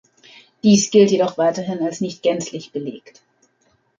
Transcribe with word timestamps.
Dies 0.63 0.89
gilt 0.89 1.11
jedoch 1.11 1.37
weiterhin 1.37 1.83
als 1.83 2.01
nicht 2.01 2.23
gänzlich 2.23 2.71
belegt. 2.71 3.21